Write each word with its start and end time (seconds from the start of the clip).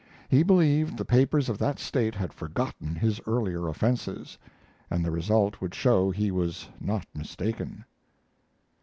He 0.29 0.41
believed 0.41 0.97
the 0.97 1.05
papers 1.05 1.47
of 1.47 1.59
that 1.59 1.77
State 1.77 2.15
had 2.15 2.33
forgotten 2.33 2.95
his 2.95 3.21
earlier 3.27 3.67
offenses, 3.67 4.35
and 4.89 5.05
the 5.05 5.11
result 5.11 5.61
would 5.61 5.75
show 5.75 6.09
he 6.09 6.31
was 6.31 6.67
not 6.79 7.05
mistaken. 7.13 7.85